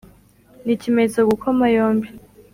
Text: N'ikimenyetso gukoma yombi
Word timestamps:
N'ikimenyetso 0.65 1.19
gukoma 1.29 1.65
yombi 1.75 2.09